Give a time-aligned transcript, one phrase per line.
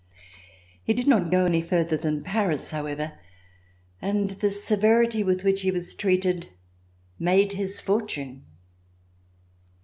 [0.83, 3.19] He did not go any further than Paris, however,
[4.01, 6.49] and the severity with which he was treated
[7.19, 8.43] made his fortune.